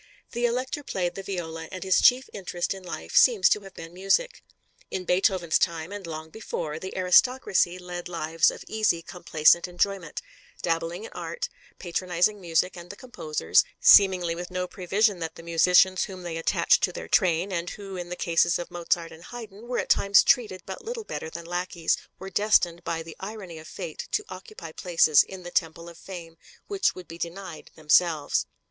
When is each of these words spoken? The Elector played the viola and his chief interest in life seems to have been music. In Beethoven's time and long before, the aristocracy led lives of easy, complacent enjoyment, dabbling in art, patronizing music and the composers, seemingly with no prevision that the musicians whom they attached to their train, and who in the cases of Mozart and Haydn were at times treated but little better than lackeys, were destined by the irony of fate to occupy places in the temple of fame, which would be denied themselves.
The 0.31 0.47
Elector 0.47 0.81
played 0.81 1.13
the 1.13 1.21
viola 1.21 1.69
and 1.71 1.83
his 1.83 2.01
chief 2.01 2.27
interest 2.33 2.73
in 2.73 2.81
life 2.81 3.15
seems 3.15 3.47
to 3.49 3.59
have 3.59 3.75
been 3.75 3.93
music. 3.93 4.41
In 4.89 5.05
Beethoven's 5.05 5.59
time 5.59 5.91
and 5.91 6.07
long 6.07 6.31
before, 6.31 6.79
the 6.79 6.97
aristocracy 6.97 7.77
led 7.77 8.09
lives 8.09 8.49
of 8.49 8.63
easy, 8.67 9.03
complacent 9.03 9.67
enjoyment, 9.67 10.19
dabbling 10.63 11.03
in 11.03 11.11
art, 11.13 11.49
patronizing 11.77 12.41
music 12.41 12.75
and 12.75 12.89
the 12.89 12.95
composers, 12.95 13.63
seemingly 13.79 14.33
with 14.33 14.49
no 14.49 14.67
prevision 14.67 15.19
that 15.19 15.35
the 15.35 15.43
musicians 15.43 16.05
whom 16.05 16.23
they 16.23 16.37
attached 16.37 16.81
to 16.81 16.91
their 16.91 17.07
train, 17.07 17.51
and 17.51 17.69
who 17.69 17.95
in 17.95 18.09
the 18.09 18.15
cases 18.15 18.57
of 18.57 18.71
Mozart 18.71 19.11
and 19.11 19.25
Haydn 19.25 19.67
were 19.67 19.77
at 19.77 19.89
times 19.89 20.23
treated 20.23 20.63
but 20.65 20.83
little 20.83 21.03
better 21.03 21.29
than 21.29 21.45
lackeys, 21.45 21.95
were 22.17 22.31
destined 22.31 22.83
by 22.83 23.03
the 23.03 23.15
irony 23.19 23.59
of 23.59 23.67
fate 23.67 24.07
to 24.13 24.25
occupy 24.29 24.71
places 24.71 25.21
in 25.21 25.43
the 25.43 25.51
temple 25.51 25.87
of 25.87 25.95
fame, 25.95 26.37
which 26.65 26.95
would 26.95 27.07
be 27.07 27.19
denied 27.19 27.69
themselves. 27.75 28.47